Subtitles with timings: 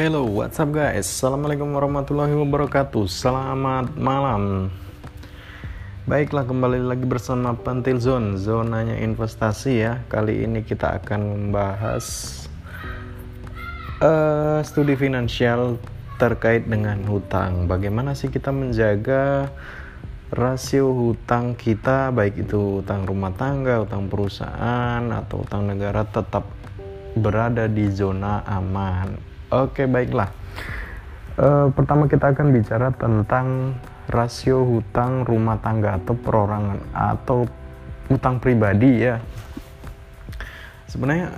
[0.00, 1.04] Hello, what's up guys?
[1.04, 3.04] Assalamualaikum warahmatullahi wabarakatuh.
[3.04, 4.72] Selamat malam.
[6.08, 10.00] Baiklah, kembali lagi bersama Pantil Zone, zonanya investasi ya.
[10.08, 12.32] Kali ini kita akan membahas
[14.00, 15.76] uh, studi finansial
[16.16, 17.68] terkait dengan hutang.
[17.68, 19.52] Bagaimana sih kita menjaga
[20.32, 26.48] rasio hutang kita, baik itu hutang rumah tangga, hutang perusahaan, atau hutang negara tetap
[27.20, 30.30] berada di zona aman Oke, baiklah.
[31.34, 33.74] Uh, pertama kita akan bicara tentang
[34.06, 37.50] rasio hutang rumah tangga atau perorangan atau
[38.06, 39.18] hutang pribadi ya.
[40.86, 41.34] Sebenarnya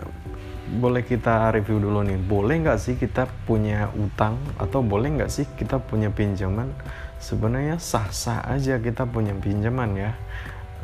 [0.77, 2.21] boleh kita review dulu nih.
[2.21, 6.69] Boleh nggak sih kita punya utang atau boleh nggak sih kita punya pinjaman?
[7.17, 10.13] Sebenarnya sah-sah aja kita punya pinjaman ya.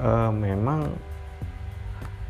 [0.00, 0.96] Uh, memang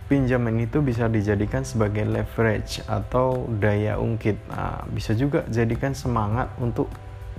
[0.09, 4.41] pinjaman itu bisa dijadikan sebagai leverage atau daya ungkit.
[4.49, 6.89] Nah, bisa juga jadikan semangat untuk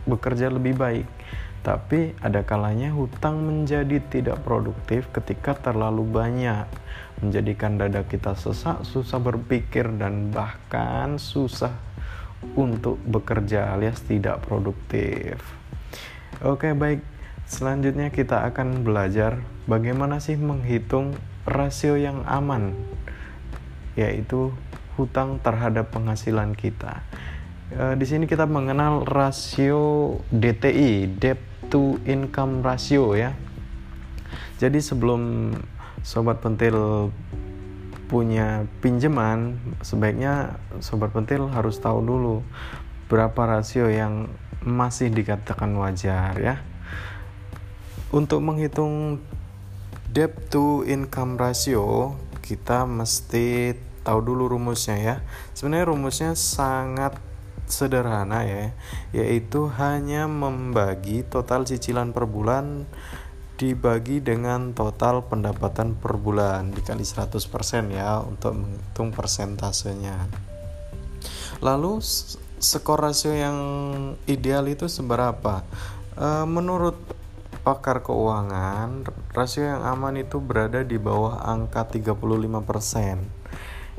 [0.05, 1.09] bekerja lebih baik.
[1.59, 6.69] Tapi ada kalanya hutang menjadi tidak produktif ketika terlalu banyak,
[7.19, 11.75] menjadikan dada kita sesak, susah berpikir dan bahkan susah
[12.55, 15.35] untuk bekerja alias tidak produktif.
[16.39, 17.03] Oke, baik.
[17.49, 21.17] Selanjutnya kita akan belajar bagaimana sih menghitung
[21.49, 22.77] rasio yang aman
[23.97, 24.53] yaitu
[24.95, 27.03] hutang terhadap penghasilan kita.
[27.71, 33.35] E, di sini kita mengenal rasio DTI, debt to income ratio ya.
[34.59, 35.55] Jadi sebelum
[36.03, 37.09] sobat pentil
[38.09, 42.35] punya pinjaman, sebaiknya sobat pentil harus tahu dulu
[43.07, 44.27] berapa rasio yang
[44.65, 46.55] masih dikatakan wajar ya.
[48.09, 49.21] Untuk menghitung
[50.09, 55.15] debt to income ratio kita mesti tahu dulu rumusnya ya.
[55.53, 57.21] Sebenarnya rumusnya sangat
[57.69, 58.73] sederhana ya
[59.13, 62.89] yaitu hanya membagi total cicilan per bulan
[63.59, 67.37] dibagi dengan total pendapatan per bulan dikali 100%
[67.91, 70.15] ya untuk menghitung persentasenya.
[71.59, 71.99] Lalu
[72.59, 73.57] skor rasio yang
[74.31, 75.67] ideal itu seberapa?
[76.15, 76.98] E, menurut
[77.69, 83.29] pakar keuangan, rasio yang aman itu berada di bawah angka 35%.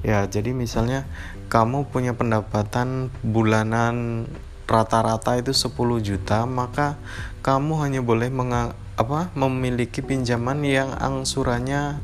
[0.02, 1.06] Ya, jadi misalnya
[1.46, 4.26] kamu punya pendapatan bulanan
[4.66, 6.98] rata-rata itu 10 juta, maka
[7.46, 12.02] kamu hanya boleh menga apa memiliki pinjaman yang angsurannya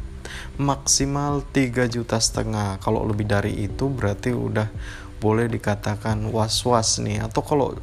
[0.63, 2.79] maksimal 3 juta setengah.
[2.79, 4.71] Kalau lebih dari itu berarti udah
[5.19, 7.75] boleh dikatakan was-was nih atau kalau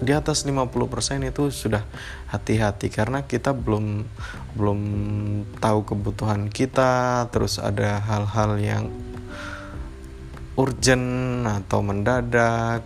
[0.00, 1.84] di atas 50% itu sudah
[2.32, 2.88] hati-hati.
[2.88, 4.04] Karena kita belum
[4.56, 4.80] belum
[5.60, 8.84] tahu kebutuhan kita terus ada hal-hal yang
[10.56, 12.82] urgent atau mendadak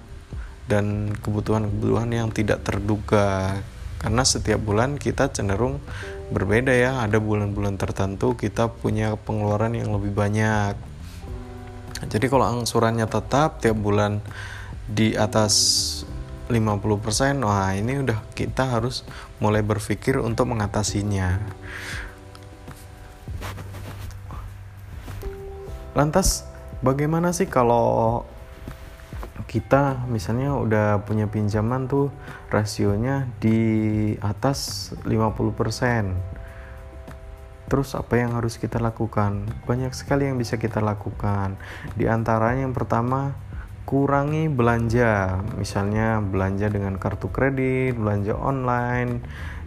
[0.66, 3.62] dan kebutuhan-kebutuhan yang tidak terduga.
[4.02, 5.80] Karena setiap bulan kita cenderung
[6.28, 7.00] berbeda ya.
[7.06, 10.76] Ada bulan-bulan tertentu kita punya pengeluaran yang lebih banyak.
[12.04, 14.20] Jadi kalau angsurannya tetap tiap bulan
[14.84, 15.54] di atas
[16.54, 19.02] 50% wah ini udah kita harus
[19.42, 21.42] mulai berpikir untuk mengatasinya
[25.98, 26.46] lantas
[26.78, 28.22] bagaimana sih kalau
[29.50, 32.14] kita misalnya udah punya pinjaman tuh
[32.50, 36.34] rasionya di atas 50%
[37.64, 39.48] Terus apa yang harus kita lakukan?
[39.64, 41.56] Banyak sekali yang bisa kita lakukan.
[41.96, 43.32] Di antaranya yang pertama
[43.84, 49.20] kurangi belanja, misalnya belanja dengan kartu kredit, belanja online,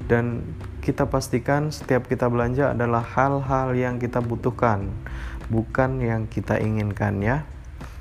[0.10, 0.42] dan
[0.82, 4.90] kita pastikan setiap kita belanja adalah hal-hal yang kita butuhkan,
[5.54, 7.46] bukan yang kita inginkan ya.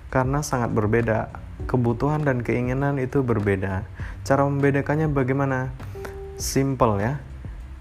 [0.08, 1.28] Karena sangat berbeda,
[1.68, 3.84] kebutuhan dan keinginan itu berbeda.
[4.24, 5.68] Cara membedakannya bagaimana?
[6.40, 7.20] Simple ya.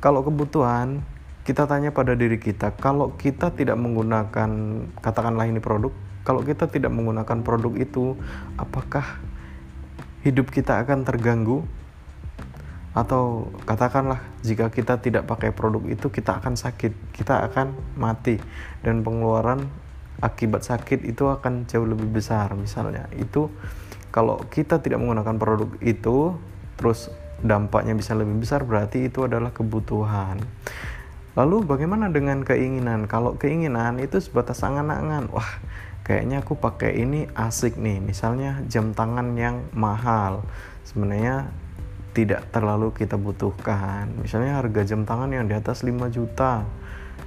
[0.03, 1.07] Kalau kebutuhan,
[1.47, 4.50] kita tanya pada diri kita, kalau kita tidak menggunakan
[5.00, 5.94] katakanlah ini produk,
[6.25, 8.18] kalau kita tidak menggunakan produk itu,
[8.57, 9.22] apakah
[10.25, 11.62] hidup kita akan terganggu?
[12.98, 18.42] Atau katakanlah jika kita tidak pakai produk itu kita akan sakit, kita akan mati
[18.81, 19.69] dan pengeluaran
[20.24, 23.06] akibat sakit itu akan jauh lebih besar misalnya.
[23.13, 23.54] Itu
[24.10, 26.39] kalau kita tidak menggunakan produk itu
[26.80, 27.12] terus
[27.44, 30.42] dampaknya bisa lebih besar berarti itu adalah kebutuhan.
[31.36, 33.12] Lalu bagaimana dengan keinginan?
[33.12, 35.51] Kalau keinginan itu sebatas angan-angan, wah
[36.06, 37.98] kayaknya aku pakai ini asik nih.
[37.98, 40.46] Misalnya jam tangan yang mahal
[40.86, 41.50] sebenarnya
[42.13, 44.07] tidak terlalu kita butuhkan.
[44.22, 46.63] Misalnya harga jam tangan yang di atas 5 juta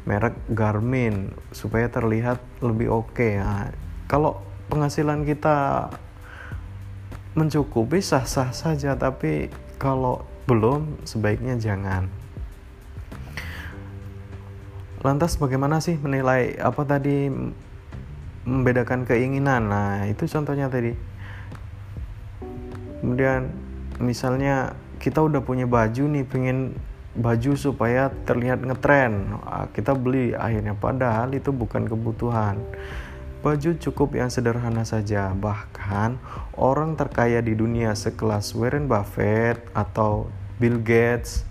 [0.07, 3.13] merek Garmin supaya terlihat lebih oke.
[3.13, 3.37] Okay.
[3.43, 3.69] nah,
[4.09, 4.41] kalau
[4.73, 5.91] penghasilan kita
[7.37, 12.09] mencukupi sah-sah saja tapi kalau belum sebaiknya jangan.
[15.05, 17.29] Lantas bagaimana sih menilai apa tadi
[18.49, 19.69] membedakan keinginan.
[19.69, 20.97] Nah itu contohnya tadi.
[23.05, 23.53] Kemudian
[24.01, 26.75] misalnya kita udah punya baju nih pengen
[27.13, 29.37] baju supaya terlihat ngetren.
[29.45, 32.57] Ah, kita beli akhirnya padahal itu bukan kebutuhan.
[33.45, 35.31] Baju cukup yang sederhana saja.
[35.37, 36.19] Bahkan
[36.59, 40.27] orang terkaya di dunia sekelas Warren Buffett atau
[40.59, 41.47] Bill Gates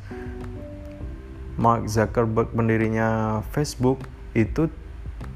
[1.58, 4.04] Mark Zuckerberg pendirinya Facebook
[4.38, 4.70] itu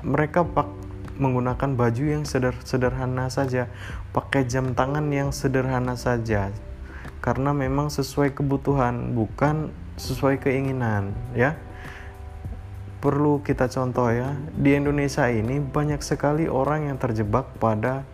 [0.06, 0.81] mereka pak
[1.21, 3.69] menggunakan baju yang seder sederhana saja,
[4.09, 6.50] pakai jam tangan yang sederhana saja,
[7.21, 9.69] karena memang sesuai kebutuhan, bukan
[10.01, 11.53] sesuai keinginan, ya.
[13.01, 18.06] Perlu kita contoh ya, di Indonesia ini banyak sekali orang yang terjebak pada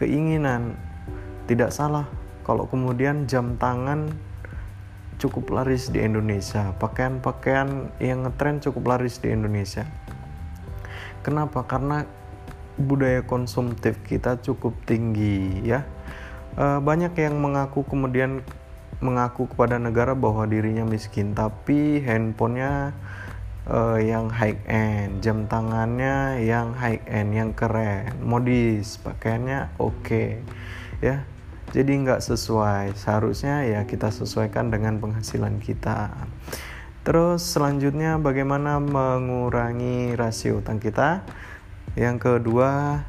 [0.00, 0.76] keinginan.
[1.44, 2.08] Tidak salah
[2.44, 4.12] kalau kemudian jam tangan
[5.16, 9.88] cukup laris di Indonesia, pakaian-pakaian yang ngetren cukup laris di Indonesia.
[11.24, 11.64] Kenapa?
[11.64, 12.04] Karena
[12.74, 15.86] budaya konsumtif kita cukup tinggi ya.
[16.58, 18.42] E, banyak yang mengaku kemudian
[18.98, 22.94] mengaku kepada negara bahwa dirinya miskin tapi handphonenya
[23.66, 23.78] e,
[24.10, 30.42] yang high end jam tangannya yang high end yang keren modis pakaiannya oke okay,
[30.98, 31.22] ya.
[31.74, 32.94] Jadi nggak sesuai.
[32.94, 36.14] Seharusnya ya kita sesuaikan dengan penghasilan kita.
[37.02, 41.26] Terus selanjutnya bagaimana mengurangi rasio utang kita
[41.94, 43.02] yang kedua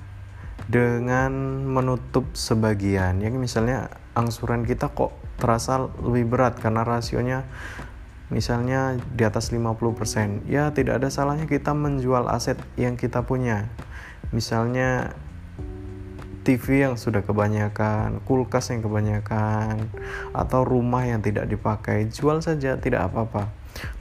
[0.65, 3.21] dengan menutup sebagian.
[3.21, 7.43] Yang misalnya angsuran kita kok terasa lebih berat karena rasionya
[8.33, 13.69] misalnya di atas 50% ya tidak ada salahnya kita menjual aset yang kita punya.
[14.33, 15.13] Misalnya
[16.45, 19.89] TV yang sudah kebanyakan, kulkas yang kebanyakan,
[20.29, 23.49] atau rumah yang tidak dipakai, jual saja tidak apa-apa.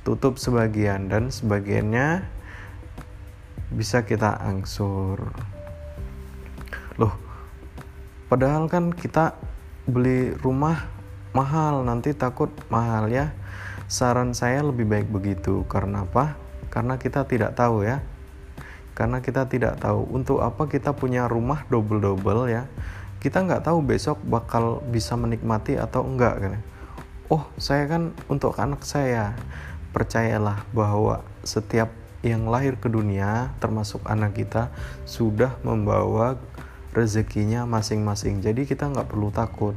[0.04, 2.20] Tutup sebagian dan sebagiannya
[3.74, 5.20] bisa kita angsur.
[6.96, 7.14] Loh
[8.30, 9.36] padahal kan kita
[9.84, 10.88] beli rumah
[11.34, 13.34] mahal nanti takut mahal ya.
[13.90, 15.66] Saran saya lebih baik begitu.
[15.66, 16.38] Karena apa?
[16.72, 18.00] Karena kita tidak tahu ya.
[18.94, 22.70] Karena kita tidak tahu untuk apa kita punya rumah double-double ya.
[23.18, 26.54] Kita nggak tahu besok bakal bisa menikmati atau enggak kan
[27.32, 29.34] oh saya kan untuk anak saya.
[29.94, 31.86] Percayalah bahwa setiap
[32.24, 34.72] yang lahir ke dunia termasuk anak kita
[35.04, 36.40] sudah membawa
[36.96, 38.40] rezekinya masing-masing.
[38.40, 39.76] Jadi kita nggak perlu takut.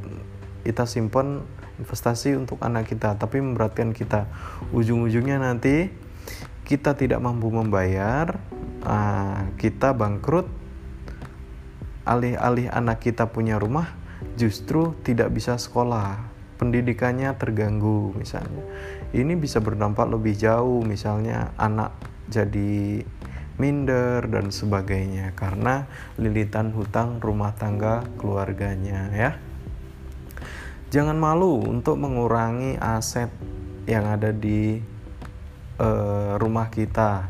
[0.64, 1.44] Kita simpan
[1.76, 4.24] investasi untuk anak kita tapi memberatkan kita.
[4.72, 5.92] Ujung-ujungnya nanti
[6.64, 8.40] kita tidak mampu membayar
[8.80, 10.48] uh, kita bangkrut.
[12.08, 13.92] Alih-alih anak kita punya rumah
[14.40, 16.24] justru tidak bisa sekolah.
[16.56, 18.64] Pendidikannya terganggu misalnya.
[19.12, 21.94] Ini bisa berdampak lebih jauh misalnya anak
[22.28, 23.02] jadi
[23.58, 29.30] minder dan sebagainya karena lilitan hutang rumah tangga keluarganya ya.
[30.88, 33.28] Jangan malu untuk mengurangi aset
[33.84, 34.80] yang ada di
[35.76, 37.28] uh, rumah kita.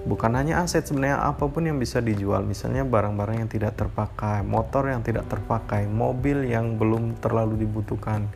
[0.00, 4.88] Bukan hanya aset sebenarnya apa pun yang bisa dijual, misalnya barang-barang yang tidak terpakai, motor
[4.88, 8.28] yang tidak terpakai, mobil yang belum terlalu dibutuhkan.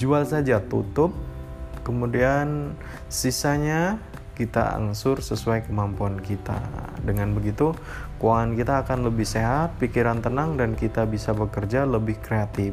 [0.00, 1.12] Jual saja, tutup.
[1.80, 2.76] Kemudian
[3.08, 4.00] sisanya
[4.40, 6.56] kita angsur sesuai kemampuan kita.
[7.04, 7.76] Dengan begitu,
[8.16, 12.72] keuangan kita akan lebih sehat, pikiran tenang, dan kita bisa bekerja lebih kreatif.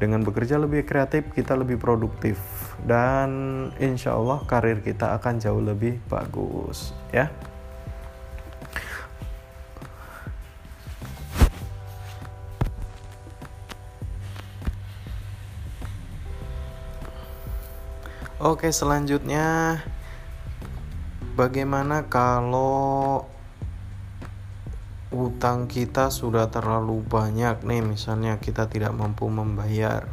[0.00, 2.40] Dengan bekerja lebih kreatif, kita lebih produktif,
[2.88, 3.28] dan
[3.76, 7.28] insya Allah karir kita akan jauh lebih bagus, ya.
[18.38, 19.82] Oke, selanjutnya
[21.38, 23.22] Bagaimana kalau
[25.14, 27.78] utang kita sudah terlalu banyak nih?
[27.78, 30.10] Misalnya kita tidak mampu membayar.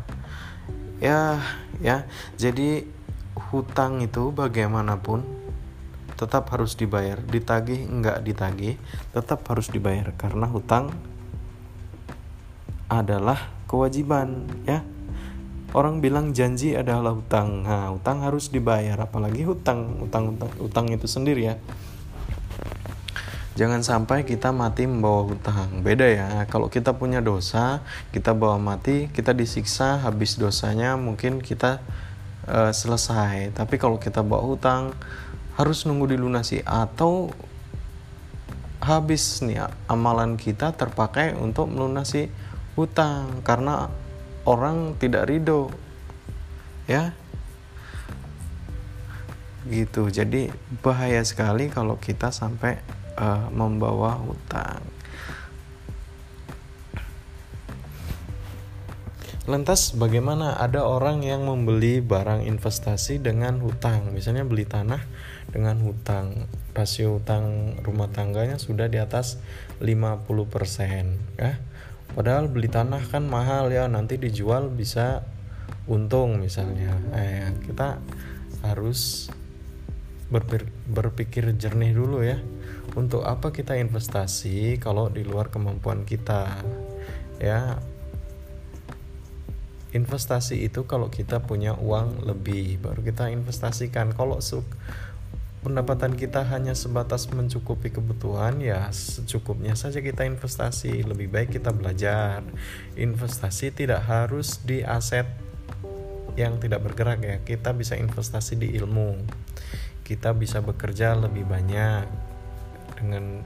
[1.01, 1.41] Ya
[1.81, 2.05] ya.
[2.37, 2.85] Jadi
[3.49, 5.25] hutang itu bagaimanapun
[6.13, 7.17] tetap harus dibayar.
[7.17, 8.77] Ditagih enggak ditagih
[9.09, 10.13] tetap harus dibayar.
[10.13, 10.93] Karena hutang
[12.85, 14.85] adalah kewajiban ya
[15.75, 21.05] orang bilang janji adalah hutang nah hutang harus dibayar apalagi hutang hutang hutang, hutang itu
[21.05, 21.55] sendiri ya
[23.55, 25.79] Jangan sampai kita mati membawa hutang.
[25.79, 26.43] Beda ya.
[26.51, 27.79] Kalau kita punya dosa,
[28.11, 31.79] kita bawa mati, kita disiksa, habis dosanya mungkin kita
[32.51, 33.55] uh, selesai.
[33.55, 34.91] Tapi kalau kita bawa hutang,
[35.55, 37.31] harus nunggu dilunasi atau
[38.83, 42.27] habis nih amalan kita terpakai untuk melunasi
[42.75, 43.87] hutang karena
[44.45, 45.73] orang tidak ridho
[46.85, 47.11] ya.
[49.65, 50.13] Gitu.
[50.13, 50.53] Jadi
[50.85, 52.77] bahaya sekali kalau kita sampai
[53.17, 54.85] uh, membawa hutang.
[59.45, 64.09] Lantas bagaimana ada orang yang membeli barang investasi dengan hutang?
[64.09, 65.05] Misalnya beli tanah
[65.53, 66.49] dengan hutang.
[66.73, 69.37] Rasio hutang rumah tangganya sudah di atas
[69.79, 71.61] 50% ya
[72.15, 75.21] Padahal beli tanah kan mahal ya Nanti dijual bisa
[75.85, 76.95] untung misalnya.
[77.11, 77.99] Eh, Kita
[78.63, 79.29] harus
[80.31, 82.39] berpikir, berpikir jernih dulu ya.
[82.95, 86.63] Untuk apa kita investasi kalau di luar kemampuan kita?
[87.37, 87.77] Ya
[89.95, 94.11] investasi itu kalau kita punya uang lebih baru kita investasikan.
[94.11, 94.43] Kalau
[95.65, 101.01] pendapatan kita hanya sebatas mencukupi kebutuhan ya secukupnya saja kita investasi.
[101.01, 102.45] Lebih baik kita belajar.
[102.93, 105.25] Investasi tidak harus di aset
[106.37, 107.41] yang tidak bergerak ya.
[107.41, 109.17] Kita bisa investasi di ilmu.
[110.05, 112.05] Kita bisa bekerja lebih banyak
[112.93, 113.41] dengan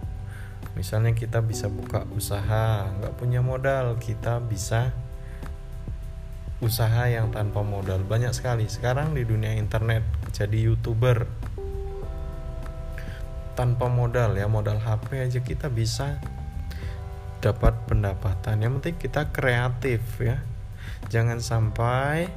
[0.76, 4.92] misalnya kita bisa buka usaha nggak punya modal kita bisa
[6.60, 8.04] usaha yang tanpa modal.
[8.04, 8.68] Banyak sekali.
[8.68, 10.04] Sekarang di dunia internet
[10.36, 11.24] jadi youtuber
[13.60, 16.16] tanpa modal ya modal HP aja kita bisa
[17.44, 18.64] dapat pendapatan.
[18.64, 20.40] Yang penting kita kreatif ya.
[21.12, 22.32] Jangan sampai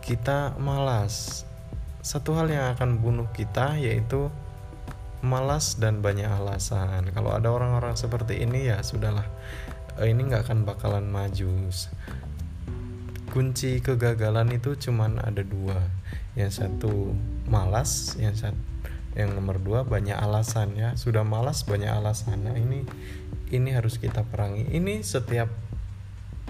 [0.00, 1.44] kita malas.
[2.00, 4.32] Satu hal yang akan bunuh kita yaitu
[5.20, 7.12] malas dan banyak alasan.
[7.12, 9.28] Kalau ada orang-orang seperti ini ya sudahlah.
[10.00, 11.68] Ini nggak akan bakalan maju.
[13.28, 15.84] Kunci kegagalan itu cuman ada dua.
[16.32, 17.12] Yang satu
[17.44, 18.73] malas yang satu
[19.14, 20.98] yang nomor dua banyak alasan ya.
[20.98, 22.46] Sudah malas banyak alasan.
[22.46, 22.82] Nah ini
[23.54, 24.66] ini harus kita perangi.
[24.70, 25.50] Ini setiap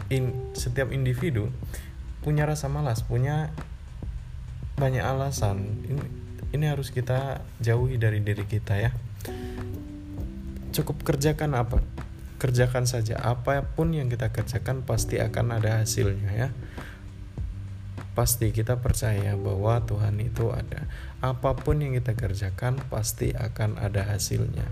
[0.08, 1.52] in, setiap individu
[2.24, 3.52] punya rasa malas punya
[4.80, 5.84] banyak alasan.
[5.84, 6.04] Ini
[6.56, 8.90] ini harus kita jauhi dari diri kita ya.
[10.74, 11.84] Cukup kerjakan apa
[12.40, 13.20] kerjakan saja.
[13.20, 16.48] Apa pun yang kita kerjakan pasti akan ada hasilnya ya
[18.14, 20.86] pasti kita percaya bahwa Tuhan itu ada.
[21.18, 24.66] Apa pun yang kita kerjakan pasti akan ada hasilnya.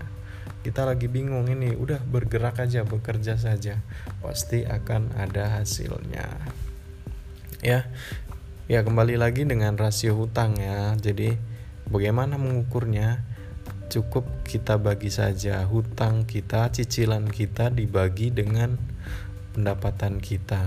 [0.63, 3.83] Kita lagi bingung ini udah bergerak aja bekerja saja
[4.23, 6.27] pasti akan ada hasilnya.
[7.59, 7.91] Ya
[8.71, 10.95] ya kembali lagi dengan rasio hutang ya.
[10.95, 11.35] Jadi
[11.91, 13.35] bagaimana mengukurnya?
[13.91, 18.79] Cukup kita bagi saja hutang kita, cicilan kita dibagi dengan
[19.53, 20.65] pendapatan kita.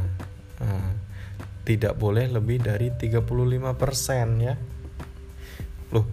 [0.62, 1.05] Nah,
[1.66, 3.26] tidak boleh lebih dari 35%
[4.38, 4.54] ya.
[5.90, 6.06] Loh,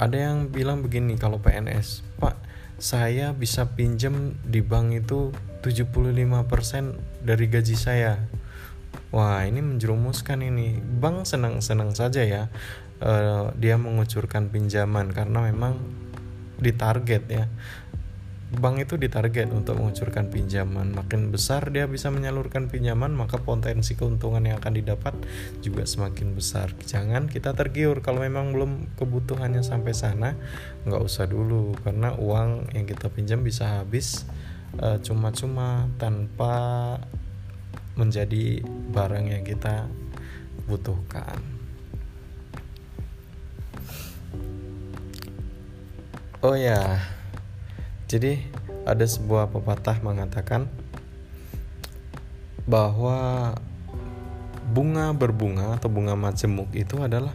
[0.00, 2.36] ada yang bilang begini kalau PNS, Pak,
[2.80, 8.16] saya bisa pinjam di bank itu 75% dari gaji saya.
[9.12, 10.80] Wah, ini menjerumuskan ini.
[10.80, 12.48] Bank senang-senang saja ya.
[13.00, 15.80] Uh, dia mengucurkan pinjaman karena memang
[16.60, 17.44] ditarget ya
[18.50, 20.90] bank itu ditarget untuk mengucurkan pinjaman.
[20.90, 25.14] Makin besar dia bisa menyalurkan pinjaman maka potensi keuntungan yang akan didapat
[25.62, 26.74] juga semakin besar.
[26.82, 30.34] Jangan kita tergiur kalau memang belum kebutuhannya sampai sana
[30.82, 31.78] nggak usah dulu.
[31.86, 34.26] Karena uang yang kita pinjam bisa habis
[34.82, 36.98] eh, cuma-cuma tanpa
[37.94, 39.86] menjadi barang yang kita
[40.66, 41.60] butuhkan.
[46.40, 46.96] Oh ya,
[48.10, 48.42] jadi
[48.82, 50.66] ada sebuah pepatah mengatakan
[52.66, 53.54] bahwa
[54.74, 57.30] bunga berbunga atau bunga majemuk itu adalah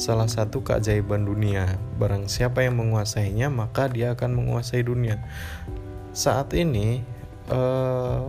[0.00, 1.76] salah satu keajaiban dunia.
[2.00, 5.20] Barang siapa yang menguasainya, maka dia akan menguasai dunia.
[6.16, 7.04] Saat ini
[7.52, 8.24] eh,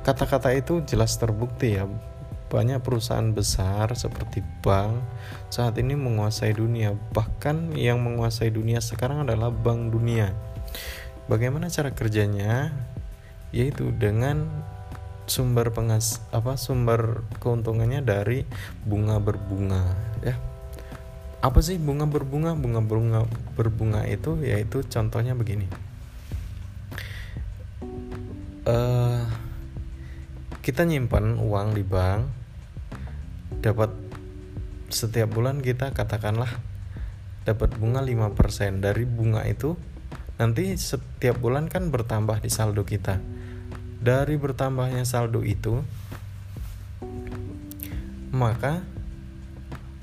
[0.00, 1.84] kata-kata uh, itu jelas terbukti ya
[2.48, 5.04] banyak perusahaan besar seperti bank
[5.52, 6.96] saat ini menguasai dunia.
[7.12, 10.32] Bahkan yang menguasai dunia sekarang adalah Bank Dunia.
[11.28, 12.72] Bagaimana cara kerjanya?
[13.52, 14.48] Yaitu dengan
[15.28, 18.48] sumber pengas apa sumber keuntungannya dari
[18.84, 19.92] bunga berbunga
[20.24, 20.40] ya.
[21.44, 22.56] Apa sih bunga berbunga?
[22.56, 23.20] Bunga berbunga
[23.52, 25.68] berbunga itu yaitu contohnya begini.
[28.68, 29.24] Uh,
[30.60, 32.37] kita nyimpan uang di bank
[33.58, 33.90] dapat
[34.88, 36.48] setiap bulan kita katakanlah
[37.42, 39.74] dapat bunga 5% dari bunga itu
[40.38, 43.18] nanti setiap bulan kan bertambah di saldo kita.
[43.98, 45.82] Dari bertambahnya saldo itu
[48.30, 48.86] maka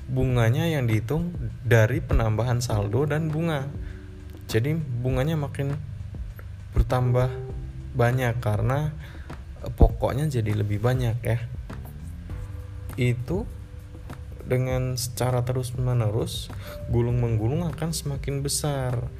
[0.06, 1.32] bunganya yang dihitung
[1.64, 3.64] dari penambahan saldo dan bunga.
[4.46, 5.74] Jadi bunganya makin
[6.76, 7.32] bertambah
[7.96, 8.92] banyak karena
[9.80, 11.40] pokoknya jadi lebih banyak ya
[12.96, 13.44] itu
[14.46, 16.48] dengan secara terus menerus
[16.88, 19.10] gulung menggulung akan semakin besar.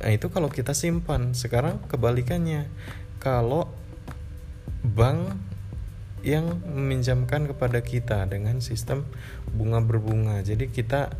[0.00, 1.32] Nah itu kalau kita simpan.
[1.32, 2.68] Sekarang kebalikannya.
[3.18, 3.72] Kalau
[4.84, 5.40] bank
[6.24, 9.08] yang meminjamkan kepada kita dengan sistem
[9.52, 10.44] bunga berbunga.
[10.44, 11.12] Jadi kita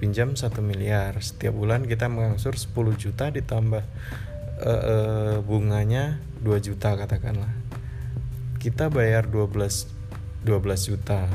[0.00, 1.20] pinjam satu miliar.
[1.20, 3.84] Setiap bulan kita mengangsur 10 juta ditambah
[4.64, 7.52] uh, uh, bunganya 2 juta katakanlah.
[8.56, 9.97] Kita bayar 12
[10.46, 11.26] 12 juta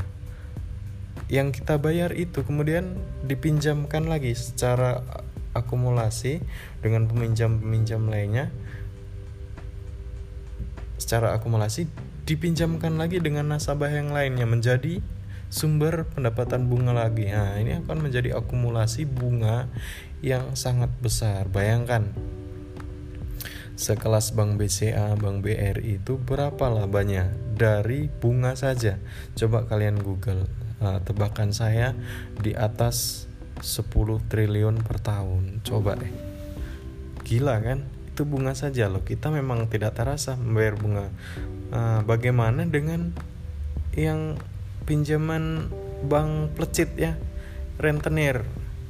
[1.31, 5.01] yang kita bayar itu kemudian dipinjamkan lagi secara
[5.57, 6.43] akumulasi
[6.83, 8.53] dengan peminjam-peminjam lainnya
[10.99, 11.89] secara akumulasi
[12.23, 15.03] dipinjamkan lagi dengan nasabah yang lainnya menjadi
[15.53, 17.29] sumber pendapatan bunga lagi.
[17.29, 19.69] Nah, ini akan menjadi akumulasi bunga
[20.25, 21.45] yang sangat besar.
[21.51, 22.09] Bayangkan
[23.77, 28.97] sekelas Bank BCA, Bank BRI itu berapa labanya dari bunga saja.
[29.37, 30.49] Coba kalian Google
[30.81, 31.93] uh, tebakan saya
[32.41, 33.29] di atas
[33.61, 33.93] 10
[34.27, 35.61] triliun per tahun.
[35.61, 36.11] Coba deh.
[37.23, 37.85] Gila kan?
[38.11, 39.05] Itu bunga saja loh.
[39.05, 41.05] Kita memang tidak terasa membayar bunga.
[41.73, 43.13] Uh, bagaimana dengan
[43.93, 44.35] yang
[44.89, 45.69] pinjaman
[46.09, 47.15] bank plecit ya?
[47.79, 48.43] Rentenir.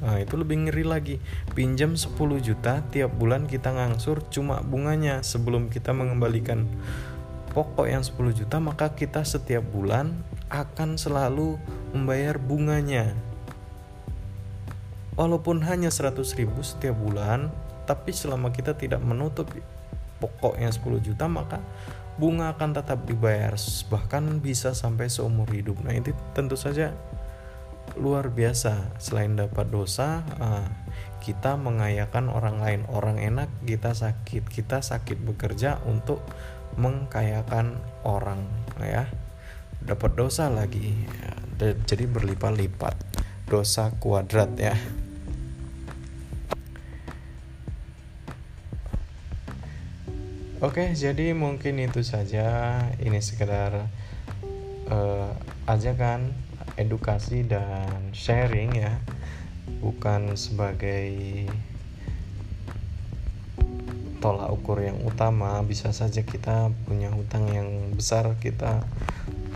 [0.04, 1.16] Nah, itu lebih ngeri lagi.
[1.56, 2.12] Pinjam 10
[2.44, 6.68] juta tiap bulan kita ngangsur cuma bunganya sebelum kita mengembalikan
[7.54, 10.12] pokok yang 10 juta maka kita setiap bulan
[10.50, 11.56] akan selalu
[11.94, 13.14] membayar bunganya.
[15.14, 17.54] Walaupun hanya 100 ribu setiap bulan,
[17.86, 19.46] tapi selama kita tidak menutup
[20.18, 21.62] pokok yang 10 juta maka
[22.14, 23.54] bunga akan tetap dibayar
[23.90, 25.78] bahkan bisa sampai seumur hidup.
[25.86, 26.94] Nah, itu tentu saja
[27.94, 28.98] luar biasa.
[28.98, 30.66] Selain dapat dosa, ah,
[31.22, 32.80] kita mengayakan orang lain.
[32.90, 34.46] Orang enak, kita sakit.
[34.46, 36.22] Kita sakit bekerja untuk
[36.76, 38.46] mengkayakan orang,
[38.80, 39.08] ya.
[39.84, 40.96] Dapat dosa lagi
[41.60, 42.96] ya, jadi berlipat-lipat
[43.44, 44.72] dosa kuadrat ya.
[50.64, 52.80] Oke, jadi mungkin itu saja.
[52.96, 53.84] Ini sekedar
[54.88, 55.30] uh,
[55.68, 56.32] ajakan
[56.80, 58.96] edukasi dan sharing ya,
[59.84, 61.44] bukan sebagai
[64.24, 65.60] tolak ukur yang utama.
[65.60, 68.80] Bisa saja kita punya hutang yang besar, kita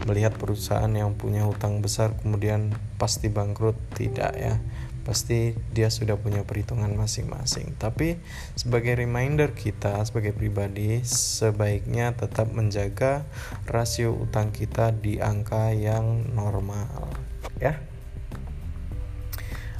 [0.04, 4.60] melihat perusahaan yang punya hutang besar kemudian pasti bangkrut tidak ya.
[5.08, 7.80] Pasti dia sudah punya perhitungan masing-masing.
[7.80, 8.20] Tapi
[8.60, 13.24] sebagai reminder kita sebagai pribadi sebaiknya tetap menjaga
[13.64, 17.08] rasio utang kita di angka yang normal
[17.56, 17.80] ya.